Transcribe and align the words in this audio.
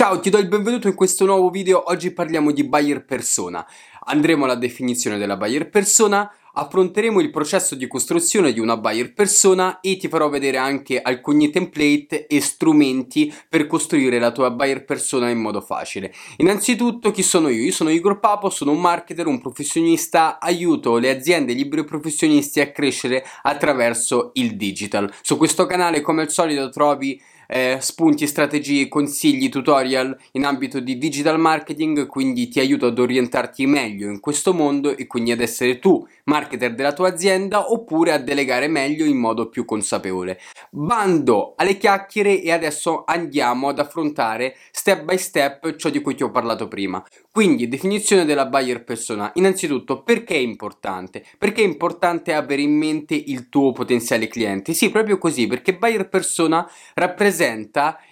Ciao, 0.00 0.18
ti 0.18 0.30
do 0.30 0.38
il 0.38 0.48
benvenuto 0.48 0.88
in 0.88 0.94
questo 0.94 1.26
nuovo 1.26 1.50
video. 1.50 1.90
Oggi 1.90 2.10
parliamo 2.10 2.52
di 2.52 2.64
buyer 2.64 3.04
persona. 3.04 3.66
Andremo 4.06 4.46
alla 4.46 4.54
definizione 4.54 5.18
della 5.18 5.36
buyer 5.36 5.68
persona, 5.68 6.32
affronteremo 6.54 7.20
il 7.20 7.28
processo 7.28 7.74
di 7.74 7.86
costruzione 7.86 8.54
di 8.54 8.60
una 8.60 8.78
buyer 8.78 9.12
persona 9.12 9.80
e 9.80 9.98
ti 9.98 10.08
farò 10.08 10.30
vedere 10.30 10.56
anche 10.56 11.02
alcuni 11.02 11.50
template 11.50 12.26
e 12.28 12.40
strumenti 12.40 13.30
per 13.46 13.66
costruire 13.66 14.18
la 14.18 14.32
tua 14.32 14.50
buyer 14.50 14.86
persona 14.86 15.28
in 15.28 15.38
modo 15.38 15.60
facile. 15.60 16.14
Innanzitutto, 16.38 17.10
chi 17.10 17.22
sono 17.22 17.50
io? 17.50 17.62
Io 17.62 17.72
sono 17.72 17.90
Igor 17.90 18.20
Papo, 18.20 18.48
sono 18.48 18.70
un 18.70 18.80
marketer, 18.80 19.26
un 19.26 19.38
professionista, 19.38 20.40
aiuto 20.40 20.96
le 20.96 21.10
aziende 21.10 21.52
liberi 21.52 21.84
professionisti 21.84 22.60
a 22.60 22.70
crescere 22.70 23.22
attraverso 23.42 24.30
il 24.32 24.56
digital. 24.56 25.12
Su 25.20 25.36
questo 25.36 25.66
canale, 25.66 26.00
come 26.00 26.22
al 26.22 26.30
solito, 26.30 26.70
trovi 26.70 27.20
eh, 27.52 27.78
spunti, 27.80 28.28
strategie, 28.28 28.86
consigli, 28.86 29.48
tutorial 29.48 30.16
in 30.32 30.44
ambito 30.44 30.78
di 30.78 30.96
digital 30.98 31.38
marketing, 31.40 32.06
quindi 32.06 32.48
ti 32.48 32.60
aiuto 32.60 32.86
ad 32.86 32.98
orientarti 32.98 33.66
meglio 33.66 34.08
in 34.08 34.20
questo 34.20 34.54
mondo 34.54 34.96
e 34.96 35.08
quindi 35.08 35.32
ad 35.32 35.40
essere 35.40 35.80
tu 35.80 36.06
marketer 36.24 36.74
della 36.74 36.92
tua 36.92 37.08
azienda 37.08 37.72
oppure 37.72 38.12
a 38.12 38.18
delegare 38.18 38.68
meglio 38.68 39.04
in 39.04 39.16
modo 39.16 39.48
più 39.48 39.64
consapevole. 39.64 40.38
Bando 40.70 41.54
alle 41.56 41.76
chiacchiere 41.76 42.40
e 42.40 42.52
adesso 42.52 43.02
andiamo 43.04 43.68
ad 43.68 43.80
affrontare 43.80 44.54
step 44.70 45.02
by 45.02 45.18
step 45.18 45.74
ciò 45.74 45.88
di 45.88 46.00
cui 46.00 46.14
ti 46.14 46.22
ho 46.22 46.30
parlato 46.30 46.68
prima. 46.68 47.04
Quindi 47.32 47.68
definizione 47.68 48.24
della 48.24 48.46
buyer 48.46 48.84
persona. 48.84 49.32
Innanzitutto 49.34 50.02
perché 50.02 50.34
è 50.34 50.38
importante? 50.38 51.24
Perché 51.36 51.62
è 51.62 51.66
importante 51.66 52.32
avere 52.32 52.62
in 52.62 52.76
mente 52.76 53.14
il 53.14 53.48
tuo 53.48 53.72
potenziale 53.72 54.28
cliente? 54.28 54.72
Sì, 54.72 54.90
proprio 54.90 55.18
così, 55.18 55.48
perché 55.48 55.76
buyer 55.76 56.08
persona 56.08 56.68
rappresenta 56.94 57.38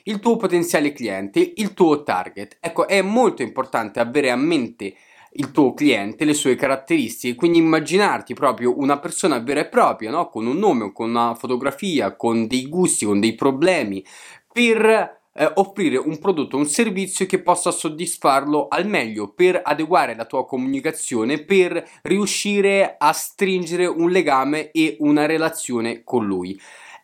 il 0.05 0.21
tuo 0.21 0.37
potenziale 0.37 0.93
cliente, 0.93 1.53
il 1.57 1.75
tuo 1.75 2.03
target. 2.03 2.59
Ecco, 2.61 2.89
è 2.89 3.03
molto 3.03 3.43
importante 3.43 4.01
avere 4.01 4.31
a 4.31 4.37
mente 4.37 4.95
il 5.33 5.51
tuo 5.51 5.75
cliente, 5.75 6.25
le 6.25 6.35
sue 6.35 6.55
caratteristiche, 6.55 7.35
quindi 7.35 7.59
immaginarti 7.59 8.35
proprio 8.35 8.79
una 8.79 8.99
persona 8.99 9.39
vera 9.39 9.61
e 9.61 9.69
propria, 9.69 10.11
no? 10.11 10.29
con 10.29 10.47
un 10.47 10.57
nome, 10.57 10.93
con 10.93 11.11
una 11.11 11.35
fotografia, 11.35 12.17
con 12.17 12.47
dei 12.47 12.69
gusti, 12.69 13.05
con 13.05 13.21
dei 13.21 13.35
problemi, 13.35 14.05
per 14.53 15.17
eh, 15.39 15.53
offrire 15.55 15.97
un 15.99 16.19
prodotto 16.19 16.57
un 16.57 16.67
servizio 16.67 17.27
che 17.27 17.41
possa 17.41 17.71
soddisfarlo 17.71 18.67
al 18.69 18.87
meglio 18.87 19.29
per 19.33 19.61
adeguare 19.63 20.17
la 20.17 20.25
tua 20.25 20.45
comunicazione, 20.45 21.45
per 21.45 21.87
riuscire 22.03 22.97
a 22.99 23.13
stringere 23.13 23.87
un 23.87 24.11
legame 24.11 24.73
e 24.73 24.97
una 25.01 25.27
relazione 25.27 26.03
con 26.03 26.27
lui. 26.27 26.59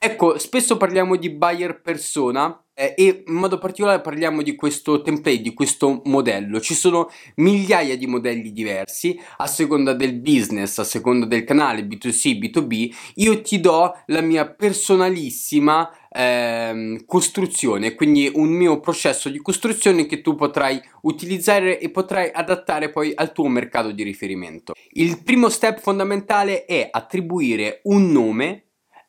Ecco, 0.06 0.36
spesso 0.38 0.76
parliamo 0.76 1.16
di 1.16 1.30
buyer 1.30 1.80
persona 1.80 2.62
eh, 2.74 2.92
e 2.94 3.24
in 3.26 3.32
modo 3.32 3.56
particolare 3.56 4.02
parliamo 4.02 4.42
di 4.42 4.54
questo 4.54 5.00
template, 5.00 5.40
di 5.40 5.54
questo 5.54 6.02
modello. 6.04 6.60
Ci 6.60 6.74
sono 6.74 7.08
migliaia 7.36 7.96
di 7.96 8.06
modelli 8.06 8.52
diversi 8.52 9.18
a 9.38 9.46
seconda 9.46 9.94
del 9.94 10.20
business, 10.20 10.76
a 10.76 10.84
seconda 10.84 11.24
del 11.24 11.44
canale 11.44 11.86
B2C, 11.86 12.38
B2B. 12.38 12.94
Io 13.14 13.40
ti 13.40 13.60
do 13.60 13.98
la 14.08 14.20
mia 14.20 14.46
personalissima 14.46 15.90
ehm, 16.10 17.06
costruzione, 17.06 17.94
quindi 17.94 18.30
un 18.34 18.50
mio 18.50 18.80
processo 18.80 19.30
di 19.30 19.38
costruzione 19.38 20.04
che 20.04 20.20
tu 20.20 20.34
potrai 20.34 20.78
utilizzare 21.04 21.80
e 21.80 21.88
potrai 21.88 22.30
adattare 22.30 22.90
poi 22.90 23.12
al 23.14 23.32
tuo 23.32 23.48
mercato 23.48 23.90
di 23.90 24.02
riferimento. 24.02 24.74
Il 24.90 25.22
primo 25.22 25.48
step 25.48 25.80
fondamentale 25.80 26.66
è 26.66 26.88
attribuire 26.90 27.80
un 27.84 28.12
nome 28.12 28.63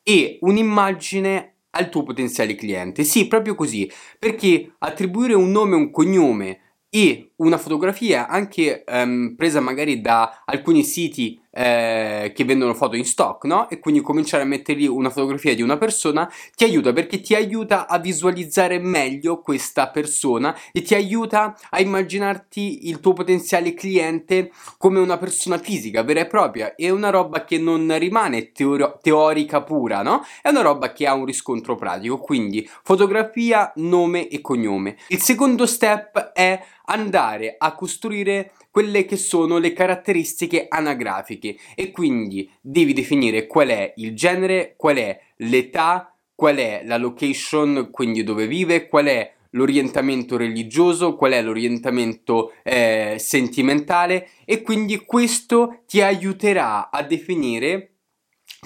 e 0.08 0.38
un'immagine 0.42 1.54
al 1.70 1.88
tuo 1.88 2.04
potenziale 2.04 2.54
cliente. 2.54 3.02
Sì, 3.02 3.26
proprio 3.26 3.56
così, 3.56 3.90
perché 4.20 4.74
attribuire 4.78 5.34
un 5.34 5.50
nome 5.50 5.74
un 5.74 5.90
cognome 5.90 6.60
e 6.88 7.32
una 7.36 7.58
fotografia 7.58 8.28
anche 8.28 8.84
um, 8.86 9.34
presa 9.36 9.58
magari 9.58 10.00
da 10.00 10.44
alcuni 10.44 10.84
siti 10.84 11.40
eh, 11.56 12.32
che 12.34 12.44
vendono 12.44 12.74
foto 12.74 12.96
in 12.96 13.06
stock, 13.06 13.44
no? 13.44 13.70
E 13.70 13.78
quindi 13.78 14.02
cominciare 14.02 14.42
a 14.42 14.46
mettere 14.46 14.78
lì 14.78 14.86
una 14.86 15.08
fotografia 15.08 15.54
di 15.54 15.62
una 15.62 15.78
persona 15.78 16.30
ti 16.54 16.64
aiuta 16.64 16.92
perché 16.92 17.22
ti 17.22 17.34
aiuta 17.34 17.88
a 17.88 17.98
visualizzare 17.98 18.78
meglio 18.78 19.40
questa 19.40 19.88
persona 19.88 20.54
e 20.70 20.82
ti 20.82 20.94
aiuta 20.94 21.56
a 21.70 21.80
immaginarti 21.80 22.88
il 22.88 23.00
tuo 23.00 23.14
potenziale 23.14 23.72
cliente 23.72 24.50
come 24.76 25.00
una 25.00 25.16
persona 25.16 25.56
fisica, 25.56 26.02
vera 26.02 26.20
e 26.20 26.26
propria. 26.26 26.74
È 26.74 26.90
una 26.90 27.08
roba 27.08 27.44
che 27.44 27.56
non 27.58 27.96
rimane 27.98 28.52
teori- 28.52 28.92
teorica 29.00 29.62
pura, 29.62 30.02
no? 30.02 30.24
È 30.42 30.50
una 30.50 30.60
roba 30.60 30.92
che 30.92 31.06
ha 31.06 31.14
un 31.14 31.24
riscontro 31.24 31.74
pratico. 31.74 32.18
Quindi 32.18 32.68
fotografia, 32.82 33.72
nome 33.76 34.28
e 34.28 34.42
cognome. 34.42 34.96
Il 35.08 35.22
secondo 35.22 35.64
step 35.64 36.32
è 36.32 36.62
andare 36.86 37.54
a 37.58 37.74
costruire 37.74 38.52
quelle 38.76 39.06
che 39.06 39.16
sono 39.16 39.56
le 39.56 39.72
caratteristiche 39.72 40.66
anagrafiche. 40.68 41.56
E 41.74 41.90
quindi 41.90 42.46
devi 42.60 42.92
definire 42.92 43.46
qual 43.46 43.68
è 43.68 43.94
il 43.96 44.14
genere, 44.14 44.74
qual 44.76 44.96
è 44.96 45.18
l'età, 45.36 46.14
qual 46.34 46.56
è 46.56 46.82
la 46.84 46.98
location, 46.98 47.88
quindi 47.90 48.22
dove 48.22 48.46
vive, 48.46 48.86
qual 48.86 49.06
è 49.06 49.32
l'orientamento 49.52 50.36
religioso, 50.36 51.16
qual 51.16 51.32
è 51.32 51.40
l'orientamento 51.40 52.52
eh, 52.62 53.16
sentimentale. 53.18 54.28
E 54.44 54.60
quindi 54.60 55.06
questo 55.06 55.84
ti 55.86 56.02
aiuterà 56.02 56.90
a 56.90 57.02
definire 57.02 57.92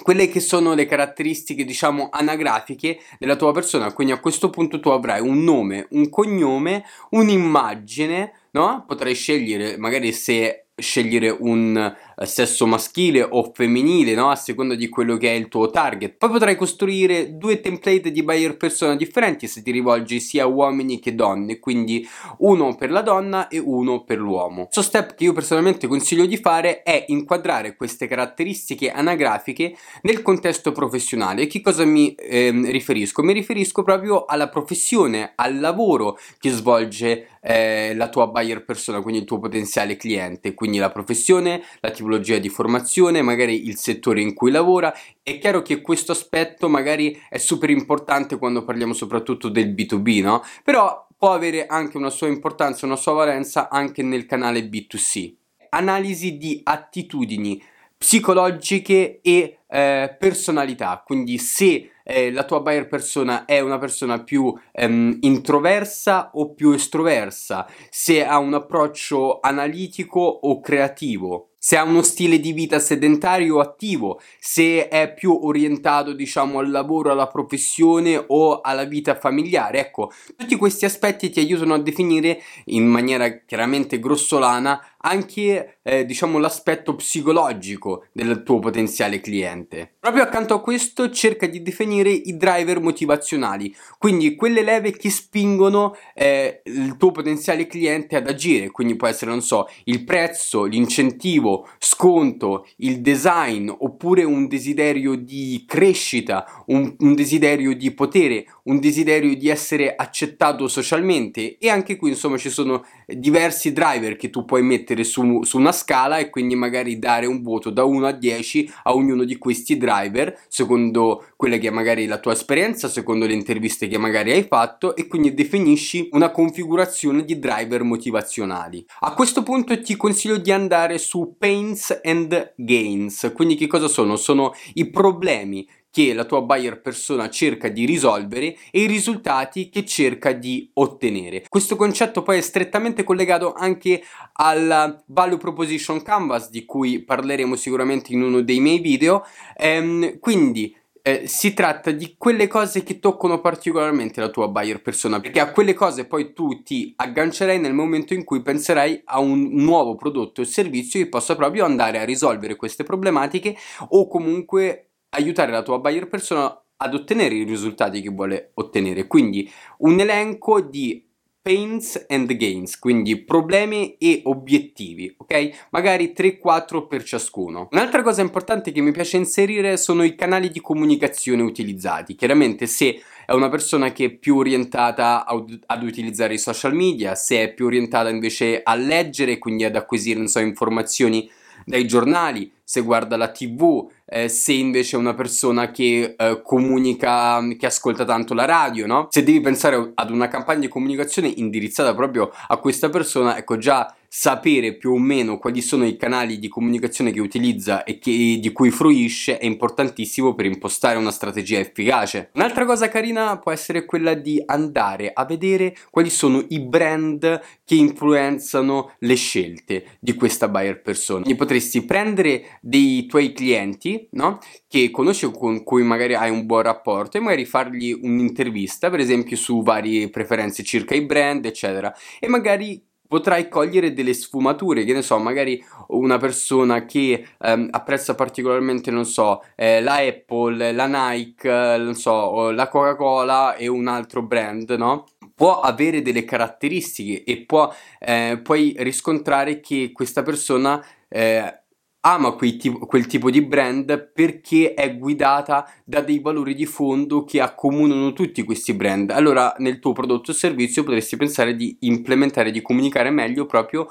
quelle 0.02 0.28
che 0.28 0.40
sono 0.40 0.74
le 0.74 0.86
caratteristiche 0.86 1.64
diciamo 1.64 2.08
anagrafiche 2.10 2.98
della 3.20 3.36
tua 3.36 3.52
persona. 3.52 3.92
Quindi 3.92 4.12
a 4.12 4.18
questo 4.18 4.50
punto 4.50 4.80
tu 4.80 4.88
avrai 4.88 5.20
un 5.20 5.44
nome 5.44 5.86
un 5.90 6.08
cognome 6.08 6.84
un'immagine 7.10 8.32
no? 8.52 8.84
potrai 8.86 9.14
scegliere 9.14 9.76
magari 9.76 10.12
se 10.12 10.66
scegliere 10.74 11.28
un 11.30 11.94
sesso 12.26 12.66
maschile 12.66 13.22
o 13.22 13.50
femminile, 13.54 14.14
no? 14.14 14.30
A 14.30 14.36
seconda 14.36 14.74
di 14.74 14.88
quello 14.88 15.16
che 15.16 15.30
è 15.30 15.34
il 15.34 15.48
tuo 15.48 15.70
target. 15.70 16.16
Poi 16.16 16.30
potrai 16.30 16.56
costruire 16.56 17.38
due 17.38 17.60
template 17.60 18.10
di 18.10 18.22
buyer 18.22 18.56
persona 18.56 18.94
differenti 18.94 19.46
se 19.46 19.62
ti 19.62 19.70
rivolgi 19.70 20.20
sia 20.20 20.44
a 20.44 20.46
uomini 20.46 20.98
che 20.98 21.14
donne, 21.14 21.58
quindi 21.58 22.06
uno 22.38 22.74
per 22.74 22.90
la 22.90 23.00
donna 23.00 23.48
e 23.48 23.58
uno 23.58 24.04
per 24.04 24.18
l'uomo. 24.18 24.64
Questo 24.64 24.82
step 24.82 25.14
che 25.14 25.24
io 25.24 25.32
personalmente 25.32 25.86
consiglio 25.86 26.26
di 26.26 26.36
fare 26.36 26.82
è 26.82 27.04
inquadrare 27.08 27.74
queste 27.74 28.06
caratteristiche 28.06 28.90
anagrafiche 28.90 29.74
nel 30.02 30.20
contesto 30.22 30.72
professionale. 30.72 31.46
Che 31.46 31.60
cosa 31.60 31.84
mi 31.84 32.14
eh, 32.14 32.50
riferisco? 32.50 33.22
Mi 33.22 33.32
riferisco 33.32 33.82
proprio 33.82 34.26
alla 34.26 34.48
professione, 34.48 35.32
al 35.36 35.58
lavoro 35.58 36.18
che 36.38 36.50
svolge 36.50 37.38
eh, 37.42 37.94
la 37.94 38.08
tua 38.08 38.26
buyer 38.26 38.64
persona, 38.64 39.00
quindi 39.00 39.20
il 39.20 39.26
tuo 39.26 39.38
potenziale 39.38 39.96
cliente, 39.96 40.52
quindi 40.54 40.78
la 40.78 40.90
professione, 40.90 41.62
la 41.80 41.90
tipologia 41.90 42.08
di 42.18 42.48
formazione, 42.48 43.22
magari 43.22 43.66
il 43.66 43.76
settore 43.76 44.20
in 44.20 44.34
cui 44.34 44.50
lavora. 44.50 44.94
È 45.22 45.38
chiaro 45.38 45.62
che 45.62 45.80
questo 45.80 46.12
aspetto 46.12 46.68
magari 46.68 47.20
è 47.28 47.38
super 47.38 47.70
importante 47.70 48.38
quando 48.38 48.64
parliamo 48.64 48.92
soprattutto 48.92 49.48
del 49.48 49.74
B2B, 49.74 50.22
no? 50.22 50.42
Però 50.64 51.06
può 51.16 51.32
avere 51.32 51.66
anche 51.66 51.96
una 51.96 52.10
sua 52.10 52.28
importanza, 52.28 52.86
una 52.86 52.96
sua 52.96 53.12
valenza 53.12 53.68
anche 53.68 54.02
nel 54.02 54.26
canale 54.26 54.60
B2C. 54.62 55.34
Analisi 55.70 56.38
di 56.38 56.60
attitudini 56.64 57.62
psicologiche 58.00 59.20
e 59.20 59.58
eh, 59.68 60.16
personalità, 60.18 61.02
quindi 61.04 61.36
se 61.36 61.90
eh, 62.02 62.32
la 62.32 62.44
tua 62.44 62.60
buyer 62.60 62.88
persona 62.88 63.44
è 63.44 63.60
una 63.60 63.76
persona 63.76 64.24
più 64.24 64.52
ehm, 64.72 65.18
introversa 65.20 66.30
o 66.32 66.54
più 66.54 66.72
estroversa, 66.72 67.68
se 67.90 68.24
ha 68.24 68.38
un 68.38 68.54
approccio 68.54 69.40
analitico 69.40 70.20
o 70.20 70.60
creativo 70.60 71.49
se 71.62 71.76
ha 71.76 71.82
uno 71.82 72.00
stile 72.00 72.40
di 72.40 72.52
vita 72.52 72.78
sedentario 72.78 73.56
o 73.56 73.60
attivo, 73.60 74.18
se 74.38 74.88
è 74.88 75.12
più 75.12 75.40
orientato 75.42 76.14
diciamo 76.14 76.58
al 76.58 76.70
lavoro, 76.70 77.10
alla 77.10 77.26
professione 77.26 78.24
o 78.28 78.62
alla 78.62 78.84
vita 78.84 79.14
familiare. 79.14 79.78
Ecco, 79.78 80.10
tutti 80.38 80.56
questi 80.56 80.86
aspetti 80.86 81.28
ti 81.28 81.38
aiutano 81.38 81.74
a 81.74 81.78
definire 81.78 82.40
in 82.66 82.86
maniera 82.86 83.44
chiaramente 83.44 84.00
grossolana 84.00 84.80
anche 85.02 85.78
eh, 85.82 86.04
diciamo 86.04 86.38
l'aspetto 86.38 86.94
psicologico 86.96 88.06
del 88.12 88.42
tuo 88.42 88.58
potenziale 88.58 89.20
cliente. 89.20 89.94
Proprio 89.98 90.22
accanto 90.22 90.54
a 90.54 90.60
questo 90.60 91.10
cerca 91.10 91.46
di 91.46 91.62
definire 91.62 92.10
i 92.10 92.36
driver 92.36 92.80
motivazionali, 92.80 93.74
quindi 93.98 94.34
quelle 94.34 94.62
leve 94.62 94.92
che 94.92 95.10
spingono 95.10 95.94
eh, 96.14 96.62
il 96.64 96.96
tuo 96.96 97.10
potenziale 97.10 97.66
cliente 97.66 98.16
ad 98.16 98.28
agire, 98.28 98.70
quindi 98.70 98.96
può 98.96 99.06
essere 99.06 99.30
non 99.30 99.42
so, 99.42 99.68
il 99.84 100.04
prezzo, 100.04 100.64
l'incentivo, 100.64 101.68
sconto, 101.78 102.66
il 102.76 103.00
design 103.00 103.70
oppure 103.70 104.24
un 104.24 104.48
desiderio 104.48 105.14
di 105.14 105.64
crescita, 105.66 106.64
un, 106.66 106.94
un 106.98 107.14
desiderio 107.14 107.74
di 107.74 107.92
potere, 107.92 108.46
un 108.70 108.78
desiderio 108.78 109.36
di 109.36 109.48
essere 109.48 109.94
accettato 109.96 110.68
socialmente 110.68 111.58
e 111.58 111.68
anche 111.68 111.96
qui 111.96 112.10
insomma 112.10 112.38
ci 112.38 112.50
sono 112.50 112.84
diversi 113.06 113.72
driver 113.72 114.16
che 114.16 114.30
tu 114.30 114.44
puoi 114.44 114.62
mettere 114.62 115.02
su, 115.02 115.42
su 115.42 115.58
una 115.58 115.72
scala 115.72 116.18
e 116.18 116.30
quindi 116.30 116.54
magari 116.54 116.98
dare 116.98 117.26
un 117.26 117.42
voto 117.42 117.70
da 117.70 117.82
1 117.82 118.06
a 118.06 118.12
10 118.12 118.72
a 118.84 118.94
ognuno 118.94 119.24
di 119.24 119.36
questi 119.38 119.76
driver 119.76 120.38
secondo 120.48 121.24
quella 121.36 121.56
che 121.56 121.68
è 121.68 121.70
magari 121.70 122.06
la 122.06 122.18
tua 122.18 122.32
esperienza, 122.32 122.88
secondo 122.88 123.26
le 123.26 123.32
interviste 123.32 123.88
che 123.88 123.98
magari 123.98 124.30
hai 124.30 124.44
fatto 124.44 124.94
e 124.94 125.08
quindi 125.08 125.34
definisci 125.34 126.08
una 126.12 126.30
configurazione 126.30 127.24
di 127.24 127.38
driver 127.38 127.82
motivazionali. 127.82 128.84
A 129.00 129.14
questo 129.14 129.42
punto 129.42 129.80
ti 129.80 129.96
consiglio 129.96 130.36
di 130.36 130.52
andare 130.52 130.98
su 130.98 131.34
Pains 131.36 132.00
and 132.04 132.52
Gains, 132.56 133.32
quindi 133.34 133.56
che 133.56 133.66
cosa 133.66 133.88
sono? 133.88 134.14
Sono 134.16 134.52
i 134.74 134.88
problemi 134.90 135.66
che 135.90 136.14
la 136.14 136.24
tua 136.24 136.42
buyer 136.42 136.80
persona 136.80 137.28
cerca 137.28 137.68
di 137.68 137.84
risolvere 137.84 138.56
e 138.70 138.82
i 138.82 138.86
risultati 138.86 139.68
che 139.68 139.84
cerca 139.84 140.32
di 140.32 140.70
ottenere. 140.74 141.44
Questo 141.48 141.76
concetto 141.76 142.22
poi 142.22 142.38
è 142.38 142.42
strettamente 142.42 143.04
collegato 143.04 143.52
anche 143.52 144.02
al 144.34 145.02
value 145.06 145.38
proposition 145.38 146.02
canvas 146.02 146.50
di 146.50 146.64
cui 146.64 147.02
parleremo 147.02 147.56
sicuramente 147.56 148.12
in 148.12 148.22
uno 148.22 148.40
dei 148.40 148.60
miei 148.60 148.78
video. 148.78 149.24
Ehm, 149.56 150.18
quindi 150.20 150.76
eh, 151.02 151.26
si 151.26 151.54
tratta 151.54 151.90
di 151.90 152.14
quelle 152.18 152.46
cose 152.46 152.82
che 152.82 152.98
toccano 152.98 153.40
particolarmente 153.40 154.20
la 154.20 154.28
tua 154.28 154.48
buyer 154.48 154.82
persona, 154.82 155.20
perché 155.20 155.40
a 155.40 155.50
quelle 155.50 155.74
cose 155.74 156.06
poi 156.06 156.32
tu 156.32 156.62
ti 156.62 156.92
aggancerai 156.94 157.58
nel 157.58 157.72
momento 157.72 158.14
in 158.14 158.24
cui 158.24 158.42
penserai 158.42 159.02
a 159.06 159.18
un 159.18 159.48
nuovo 159.54 159.94
prodotto 159.94 160.42
o 160.42 160.44
servizio 160.44 161.00
che 161.00 161.08
possa 161.08 161.36
proprio 161.36 161.64
andare 161.64 161.98
a 161.98 162.04
risolvere 162.04 162.56
queste 162.56 162.84
problematiche 162.84 163.56
o 163.88 164.06
comunque 164.08 164.89
aiutare 165.10 165.52
la 165.52 165.62
tua 165.62 165.78
buyer 165.78 166.08
persona 166.08 166.64
ad 166.76 166.94
ottenere 166.94 167.34
i 167.34 167.44
risultati 167.44 168.00
che 168.00 168.10
vuole 168.10 168.52
ottenere. 168.54 169.06
Quindi 169.06 169.50
un 169.78 170.00
elenco 170.00 170.60
di 170.60 171.06
pains 171.42 172.04
and 172.08 172.30
gains, 172.34 172.78
quindi 172.78 173.24
problemi 173.24 173.96
e 173.96 174.20
obiettivi, 174.24 175.14
ok? 175.16 175.68
Magari 175.70 176.12
3-4 176.14 176.86
per 176.86 177.02
ciascuno. 177.02 177.68
Un'altra 177.70 178.02
cosa 178.02 178.20
importante 178.20 178.72
che 178.72 178.82
mi 178.82 178.92
piace 178.92 179.16
inserire 179.16 179.78
sono 179.78 180.02
i 180.02 180.14
canali 180.14 180.50
di 180.50 180.60
comunicazione 180.60 181.42
utilizzati. 181.42 182.14
Chiaramente 182.14 182.66
se 182.66 183.00
è 183.24 183.32
una 183.32 183.48
persona 183.48 183.90
che 183.90 184.04
è 184.04 184.10
più 184.10 184.36
orientata 184.36 185.24
ad 185.24 185.82
utilizzare 185.82 186.34
i 186.34 186.38
social 186.38 186.74
media, 186.74 187.14
se 187.14 187.42
è 187.42 187.54
più 187.54 187.66
orientata 187.66 188.10
invece 188.10 188.60
a 188.62 188.74
leggere, 188.74 189.38
quindi 189.38 189.64
ad 189.64 189.76
acquisire, 189.76 190.26
so, 190.28 190.40
informazioni 190.40 191.30
dai 191.64 191.86
giornali, 191.86 192.52
se 192.62 192.80
guarda 192.82 193.16
la 193.16 193.30
tv, 193.30 193.90
eh, 194.04 194.28
se 194.28 194.52
invece 194.52 194.96
è 194.96 194.98
una 194.98 195.14
persona 195.14 195.70
che 195.70 196.14
eh, 196.16 196.40
comunica, 196.42 197.40
che 197.58 197.66
ascolta 197.66 198.04
tanto 198.04 198.32
la 198.34 198.44
radio, 198.44 198.86
no? 198.86 199.08
Se 199.10 199.22
devi 199.22 199.40
pensare 199.40 199.92
ad 199.94 200.10
una 200.10 200.28
campagna 200.28 200.60
di 200.60 200.68
comunicazione 200.68 201.28
indirizzata 201.28 201.94
proprio 201.94 202.30
a 202.48 202.56
questa 202.58 202.88
persona, 202.88 203.36
ecco 203.36 203.56
già 203.56 203.92
sapere 204.12 204.74
più 204.74 204.90
o 204.90 204.98
meno 204.98 205.38
quali 205.38 205.60
sono 205.62 205.86
i 205.86 205.96
canali 205.96 206.40
di 206.40 206.48
comunicazione 206.48 207.12
che 207.12 207.20
utilizza 207.20 207.84
e 207.84 208.00
che, 208.00 208.38
di 208.40 208.50
cui 208.50 208.72
fruisce 208.72 209.38
è 209.38 209.44
importantissimo 209.44 210.34
per 210.34 210.46
impostare 210.46 210.98
una 210.98 211.12
strategia 211.12 211.60
efficace. 211.60 212.30
Un'altra 212.34 212.64
cosa 212.64 212.88
carina 212.88 213.38
può 213.38 213.52
essere 213.52 213.84
quella 213.84 214.14
di 214.14 214.42
andare 214.44 215.12
a 215.14 215.24
vedere 215.24 215.76
quali 215.90 216.10
sono 216.10 216.44
i 216.48 216.58
brand 216.58 217.40
che 217.64 217.76
influenzano 217.76 218.96
le 218.98 219.14
scelte 219.14 219.98
di 220.00 220.14
questa 220.14 220.48
buyer 220.48 220.82
persona. 220.82 221.22
Quindi 221.22 221.38
potresti 221.38 221.84
prendere 221.84 222.58
dei 222.60 223.06
tuoi 223.06 223.32
clienti, 223.32 224.08
no? 224.12 224.40
Che 224.66 224.90
conosci 224.90 225.30
con 225.30 225.62
cui 225.62 225.84
magari 225.84 226.14
hai 226.14 226.30
un 226.30 226.46
buon 226.46 226.62
rapporto 226.62 227.16
e 227.16 227.20
magari 227.20 227.44
fargli 227.44 227.92
un'intervista, 227.92 228.90
per 228.90 228.98
esempio 228.98 229.36
su 229.36 229.62
varie 229.62 230.10
preferenze 230.10 230.64
circa 230.64 230.96
i 230.96 231.02
brand, 231.02 231.44
eccetera, 231.44 231.94
e 232.18 232.26
magari 232.26 232.88
potrai 233.10 233.48
cogliere 233.48 233.92
delle 233.92 234.14
sfumature, 234.14 234.84
che 234.84 234.92
ne 234.92 235.02
so, 235.02 235.18
magari 235.18 235.60
una 235.88 236.16
persona 236.16 236.84
che 236.84 237.26
ehm, 237.40 237.66
apprezza 237.72 238.14
particolarmente, 238.14 238.92
non 238.92 239.04
so, 239.04 239.42
eh, 239.56 239.80
la 239.82 239.96
Apple, 239.96 240.70
la 240.70 240.86
Nike, 240.86 241.74
eh, 241.74 241.78
non 241.78 241.96
so, 241.96 242.52
la 242.52 242.68
Coca-Cola 242.68 243.56
e 243.56 243.66
un 243.66 243.88
altro 243.88 244.22
brand, 244.22 244.70
no? 244.78 245.06
Può 245.34 245.58
avere 245.58 246.02
delle 246.02 246.24
caratteristiche 246.24 247.24
e 247.24 247.44
può, 247.44 247.74
eh, 247.98 248.38
puoi 248.40 248.76
riscontrare 248.78 249.58
che 249.58 249.90
questa 249.92 250.22
persona 250.22 250.80
eh, 251.08 251.62
ama 252.02 252.34
tipo, 252.36 252.86
quel 252.86 253.06
tipo 253.06 253.30
di 253.30 253.42
brand 253.42 254.10
perché 254.12 254.74
è 254.74 254.96
guidata 254.96 255.70
da 255.84 256.00
dei 256.00 256.18
valori 256.20 256.54
di 256.54 256.64
fondo 256.64 257.24
che 257.24 257.40
accomunano 257.40 258.12
tutti 258.12 258.42
questi 258.42 258.72
brand. 258.72 259.10
Allora 259.10 259.54
nel 259.58 259.78
tuo 259.78 259.92
prodotto 259.92 260.30
o 260.30 260.34
servizio 260.34 260.82
potresti 260.82 261.16
pensare 261.16 261.54
di 261.54 261.76
implementare, 261.80 262.50
di 262.50 262.62
comunicare 262.62 263.10
meglio 263.10 263.44
proprio 263.44 263.88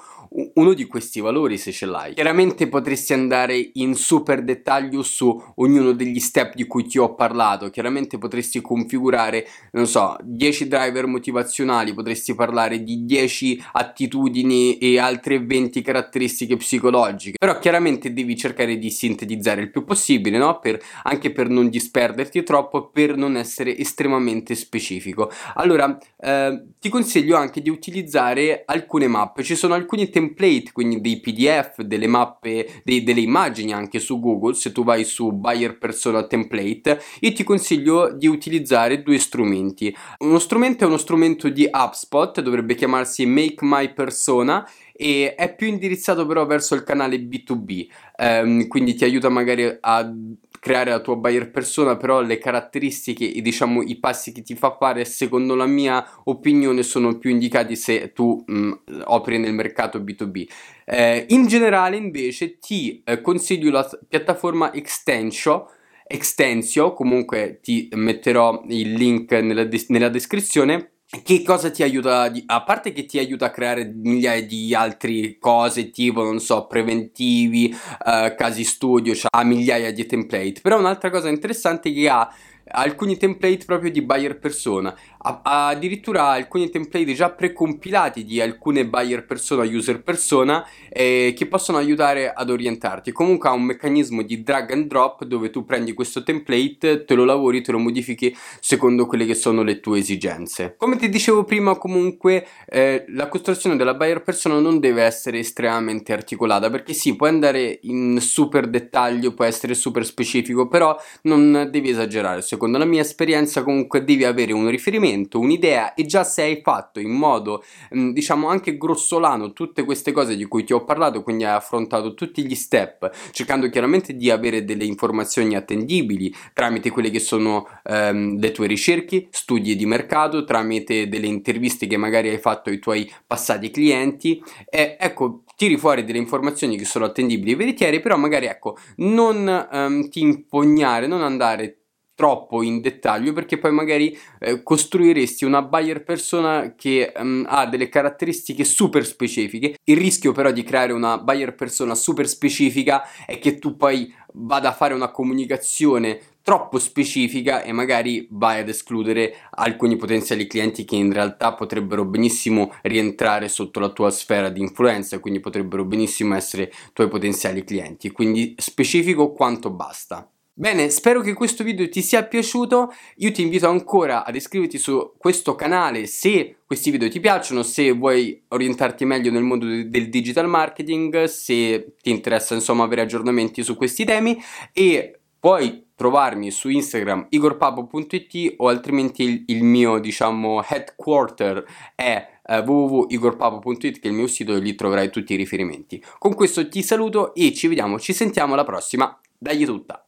uno 0.54 0.74
di 0.74 0.86
questi 0.86 1.20
valori 1.20 1.58
se 1.58 1.72
ce 1.72 1.86
l'hai. 1.86 2.14
Chiaramente 2.14 2.68
potresti 2.68 3.14
andare 3.14 3.72
in 3.74 3.96
super 3.96 4.44
dettaglio 4.44 5.02
su 5.02 5.42
ognuno 5.56 5.92
degli 5.94 6.20
step 6.20 6.56
di 6.56 6.68
cui 6.68 6.86
ti 6.86 7.00
ho 7.00 7.16
parlato, 7.16 7.70
chiaramente 7.70 8.18
potresti 8.18 8.62
configurare, 8.62 9.48
non 9.72 9.88
so, 9.88 10.16
10 10.22 10.68
driver 10.68 11.08
motivazionali, 11.08 11.94
potresti 11.94 12.36
parlare 12.36 12.84
di 12.84 13.06
10 13.06 13.64
attitudini 13.74 14.78
e 14.78 15.00
altre 15.00 15.44
20 15.44 15.82
caratteristiche 15.82 16.58
psicologiche, 16.58 17.38
però 17.38 17.58
chiaramente 17.60 18.14
devi 18.14 18.36
cercare 18.36 18.78
di 18.78 18.90
sintetizzare 18.90 19.62
il 19.62 19.72
più 19.72 19.84
possibile, 19.84 20.38
no? 20.38 20.60
Per, 20.60 20.80
anche 21.04 21.32
per 21.32 21.50
non 21.50 21.70
disperderti 21.70 22.44
troppo, 22.44 22.90
per 22.90 23.16
non 23.16 23.36
essere 23.36 23.76
estremamente 23.78 24.56
specifico. 24.56 25.32
Allora, 25.56 25.98
eh, 26.20 26.64
ti 26.80 26.90
consiglio 26.90 27.36
anche 27.36 27.62
di 27.62 27.70
utilizzare 27.70 28.64
alcune 28.66 29.08
mappe, 29.08 29.44
ci 29.44 29.56
sono 29.56 29.74
alcuni 29.74 30.10
tempi 30.10 30.19
template, 30.20 30.72
quindi 30.74 31.00
dei 31.00 31.20
PDF, 31.22 31.82
delle 31.82 32.08
mappe, 32.08 32.82
dei, 32.84 33.04
delle 33.04 33.22
immagini 33.22 33.72
anche 33.72 34.00
su 34.00 34.20
Google, 34.20 34.54
se 34.54 34.72
tu 34.72 34.84
vai 34.84 35.06
su 35.06 35.32
Buyer 35.32 35.78
Persona 35.78 36.28
Template, 36.28 37.02
io 37.22 37.34
ti 37.34 37.44
consiglio 37.44 38.12
di 38.12 38.28
utilizzare 38.28 39.02
due 39.02 39.18
strumenti. 39.18 39.96
Uno 40.20 40.40
strumento 40.40 40.84
è 40.84 40.88
uno 40.88 40.98
strumento 40.98 41.48
di 41.50 41.70
HubSpot, 41.72 42.42
dovrebbe 42.42 42.76
chiamarsi 42.76 43.26
Make 43.26 43.66
My 43.66 43.94
Persona 43.94 44.68
e 44.94 45.34
è 45.36 45.56
più 45.56 45.68
indirizzato 45.68 46.26
però 46.26 46.46
verso 46.46 46.76
il 46.76 46.84
canale 46.84 47.18
B2B, 47.18 47.88
ehm, 48.18 48.68
quindi 48.68 48.96
ti 48.96 49.06
aiuta 49.06 49.30
magari 49.30 49.78
a 49.80 50.14
creare 50.60 50.92
la 50.92 51.00
tua 51.00 51.16
buyer 51.16 51.50
persona, 51.52 51.98
però 51.98 52.22
le 52.22 52.38
caratteristiche 52.38 53.34
e 53.34 53.42
diciamo 53.42 53.82
i 53.82 53.98
passi 53.98 54.32
che 54.32 54.42
ti 54.42 54.56
fa 54.56 54.76
fare, 54.78 55.06
secondo 55.06 55.56
la 55.56 55.66
mia 55.66 56.06
opinione, 56.26 56.84
sono 56.84 57.18
più 57.18 57.30
indicati 57.30 57.76
se 57.76 58.14
tu 58.14 58.44
mh, 58.46 58.58
mm, 58.58 58.72
operi 59.06 59.40
nel 59.40 59.54
mercato 59.54 60.00
B2B. 60.00 60.48
Eh, 60.86 61.26
in 61.30 61.48
generale, 61.48 61.98
invece, 61.98 62.60
ti 62.60 63.02
eh, 63.06 63.22
consiglio 63.22 63.72
la 63.72 63.90
piattaforma 64.08 64.74
Extensio. 64.74 65.72
Extensio, 66.12 66.94
comunque 66.94 67.60
ti 67.62 67.88
metterò 67.94 68.64
il 68.68 68.94
link 68.94 69.32
nella, 69.32 69.68
nella 69.88 70.10
descrizione 70.10 70.94
che 71.24 71.42
cosa 71.42 71.72
ti 71.72 71.82
aiuta? 71.82 72.32
A 72.46 72.64
parte 72.64 72.92
che 72.92 73.06
ti 73.06 73.18
aiuta 73.18 73.48
a 73.48 73.50
creare 73.50 73.84
migliaia 73.86 74.46
di 74.46 74.76
altre 74.76 75.38
cose, 75.40 75.90
tipo, 75.90 76.22
non 76.22 76.40
so, 76.40 76.68
preventivi, 76.68 77.74
uh, 77.74 78.36
casi 78.36 78.64
studio, 78.64 79.16
cioè 79.16 79.30
ha 79.32 79.44
migliaia 79.44 79.92
di 79.92 80.06
template. 80.06 80.62
Però 80.62 80.78
un'altra 80.78 81.10
cosa 81.10 81.30
interessante 81.30 81.92
che 81.92 82.08
ha 82.08 82.32
alcuni 82.72 83.18
template 83.18 83.66
proprio 83.66 83.92
di 83.92 84.02
buyer 84.02 84.38
persona, 84.40 84.96
ha, 85.22 85.68
addirittura 85.68 86.30
alcuni 86.30 86.70
template 86.70 87.14
già 87.14 87.30
precompilati 87.30 88.24
di 88.24 88.40
alcune 88.42 88.88
buyer 88.88 89.26
persona, 89.26 89.64
user 89.64 90.02
persona 90.02 90.66
eh, 90.90 91.34
che 91.36 91.48
possono 91.48 91.78
aiutare 91.78 92.32
ad 92.32 92.50
orientarti. 92.50 93.12
Comunque 93.12 93.50
ha 93.50 93.54
un 93.54 93.64
meccanismo 93.64 94.22
di 94.22 94.44
drag 94.44 94.72
and 94.72 94.88
drop 94.88 95.24
dove 95.26 95.50
tu 95.50 95.66
prendi 95.66 95.94
questo 95.94 96.24
template, 96.24 97.06
te 97.06 97.16
lo 97.16 97.26
lavori, 97.26 97.62
te 97.62 97.72
lo 97.72 97.80
modifichi 97.80 98.36
secondo 98.60 99.06
quelle 99.06 99.26
che 99.26 99.36
sono 99.36 99.64
le 99.64 99.80
tue 99.80 100.00
esigenze. 100.00 100.76
Come 100.78 100.98
ti 100.98 101.10
dicevo 101.10 101.44
prima, 101.44 101.76
comunque 101.76 102.48
eh, 102.68 103.06
la 103.10 103.28
costruzione 103.28 103.76
della 103.76 103.94
buyer 103.94 104.22
persona 104.22 104.60
non 104.60 104.80
deve 104.80 105.04
essere 105.04 105.40
estremamente 105.40 106.14
articolata 106.14 106.70
perché 106.70 106.94
sì, 106.94 107.16
puoi 107.16 107.30
andare 107.30 107.80
in 107.84 108.20
super 108.22 108.68
dettaglio, 108.68 109.34
può 109.34 109.46
essere 109.46 109.74
super 109.74 110.06
specifico, 110.06 110.68
però 110.68 110.98
non 111.24 111.68
devi 111.72 111.90
esagerare. 111.90 112.42
Secondo 112.60 112.78
la 112.78 112.92
mia 112.92 113.00
esperienza, 113.00 113.64
comunque 113.64 114.04
devi 114.04 114.26
avere 114.26 114.52
un 114.52 114.68
riferimento, 114.70 115.40
un'idea 115.40 115.94
e 115.94 116.06
già 116.06 116.26
se 116.26 116.42
hai 116.42 116.60
fatto 116.62 117.00
in 117.00 117.10
modo, 117.10 117.64
mm, 117.96 118.12
diciamo, 118.12 118.50
anche 118.50 118.78
grossolano 118.78 119.54
tutte 119.54 119.86
queste 119.86 120.12
cose 120.12 120.36
di 120.36 120.44
cui 120.44 120.66
ti 120.66 120.74
ho 120.74 120.84
parlato, 120.84 121.24
quindi 121.24 121.46
hai 121.46 121.56
affrontato 121.56 122.14
tutti 122.14 122.46
gli 122.46 122.56
step, 122.56 123.10
cercando 123.32 123.70
chiaramente 123.70 124.14
di 124.14 124.30
avere 124.30 124.66
delle 124.66 124.84
informazioni 124.84 125.56
attendibili 125.56 126.36
tramite 126.54 126.90
quelle 126.90 127.10
che 127.10 127.20
sono 127.20 127.66
ehm, 127.86 128.38
le 128.38 128.52
tue 128.52 128.68
ricerche, 128.68 129.28
studi 129.30 129.78
di 129.78 129.86
mercato, 129.86 130.44
tramite 130.44 131.08
delle 131.08 131.28
interviste 131.28 131.88
che 131.88 131.96
magari 131.96 132.28
hai 132.28 132.40
fatto 132.40 132.70
ai 132.70 132.80
tuoi 132.80 133.10
passati 133.26 133.72
clienti. 133.72 134.44
E 134.70 134.98
ecco 135.00 135.44
tiri 135.56 135.78
fuori 135.78 136.04
delle 136.04 136.20
informazioni 136.20 136.78
che 136.78 136.86
sono 136.86 137.04
attendibili 137.04 137.52
e 137.52 137.56
veritiere 137.56 138.00
però 138.00 138.16
magari 138.16 138.46
ecco 138.46 138.78
non 138.98 139.68
ehm, 139.70 140.08
ti 140.08 140.22
impugnare 140.22 141.06
non 141.06 141.22
andare 141.22 141.79
troppo 142.20 142.62
in 142.64 142.82
dettaglio 142.82 143.32
perché 143.32 143.58
poi 143.58 143.72
magari 143.72 144.18
eh, 144.40 144.62
costruiresti 144.62 145.46
una 145.46 145.62
buyer 145.62 146.04
persona 146.04 146.74
che 146.76 147.14
um, 147.16 147.46
ha 147.48 147.66
delle 147.66 147.88
caratteristiche 147.88 148.66
super 148.66 149.06
specifiche. 149.06 149.78
Il 149.86 149.96
rischio 149.96 150.34
però 150.34 150.52
di 150.52 150.64
creare 150.64 150.92
una 150.92 151.18
buyer 151.18 151.56
persona 151.56 151.96
super 151.96 152.28
specifica 152.28 153.04
è 153.26 153.40
che 153.40 153.58
tu 153.58 153.78
poi 153.78 154.14
vada 154.34 154.68
a 154.68 154.74
fare 154.74 154.94
una 154.94 155.12
comunicazione 155.12 156.20
troppo 156.42 156.78
specifica 156.78 157.64
e 157.64 157.72
magari 157.72 158.28
vai 158.32 158.60
ad 158.60 158.68
escludere 158.68 159.36
alcuni 159.52 159.96
potenziali 159.96 160.46
clienti 160.46 160.84
che 160.84 160.98
in 160.98 161.14
realtà 161.14 161.54
potrebbero 161.54 162.04
benissimo 162.04 162.74
rientrare 162.82 163.48
sotto 163.48 163.80
la 163.80 163.92
tua 163.92 164.10
sfera 164.10 164.50
di 164.50 164.60
influenza, 164.60 165.20
quindi 165.20 165.40
potrebbero 165.40 165.86
benissimo 165.86 166.36
essere 166.36 166.70
tuoi 166.92 167.08
potenziali 167.08 167.64
clienti. 167.64 168.12
Quindi 168.12 168.56
specifico 168.58 169.32
quanto 169.32 169.70
basta. 169.70 170.30
Bene, 170.60 170.90
spero 170.90 171.22
che 171.22 171.32
questo 171.32 171.64
video 171.64 171.88
ti 171.88 172.02
sia 172.02 172.26
piaciuto, 172.26 172.94
io 173.20 173.32
ti 173.32 173.42
invito 173.44 173.70
ancora 173.70 174.26
ad 174.26 174.36
iscriverti 174.36 174.78
su 174.78 175.14
questo 175.18 175.56
canale 175.56 176.06
se 176.06 176.58
questi 176.66 176.92
video 176.92 177.08
ti 177.08 177.22
piacciono, 177.22 177.64
se 177.64 177.94
vuoi 177.94 178.44
orientarti 178.50 179.06
meglio 179.06 179.32
nel 179.32 179.44
mondo 179.44 179.66
del 179.66 180.10
digital 180.10 180.50
marketing, 180.50 181.24
se 181.24 181.94
ti 182.02 182.10
interessa 182.10 182.56
insomma 182.56 182.84
avere 182.84 183.04
aggiornamenti 183.04 183.64
su 183.64 183.78
questi 183.78 184.04
temi 184.04 184.38
e 184.74 185.20
puoi 185.40 185.92
trovarmi 185.96 186.52
su 186.52 186.68
Instagram 186.68 187.28
igorpapo.it 187.30 188.56
o 188.58 188.68
altrimenti 188.68 189.24
il, 189.24 189.44
il, 189.48 189.64
mio 189.64 189.98
diciamo 190.00 190.62
headquarter 190.62 191.64
è 191.96 192.28
uh, 192.44 192.56
www.igorpapo.it 192.56 194.00
che 194.02 194.10
è 194.10 194.12
il 194.12 194.14
mio 194.14 194.28
sito 194.28 194.54
e 194.54 194.60
lì 194.60 194.76
troverai 194.76 195.10
tutti 195.10 195.32
i 195.32 195.38
riferimenti. 195.38 196.04
Con 196.18 196.36
questo 196.36 196.68
ti 196.68 196.84
saluto 196.84 197.34
e 197.34 197.54
ci 197.54 197.70
vediamo, 197.70 197.98
ci 197.98 198.12
sentiamo 198.12 198.56
alla 198.56 198.66
prossima, 198.66 199.18
dagli 199.38 199.64
tutta! 199.64 200.04